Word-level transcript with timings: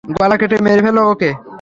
গলা 0.17 0.35
কেটে 0.37 0.57
মেরে 0.65 0.81
ফেল 0.85 0.97
ওকে। 1.03 1.29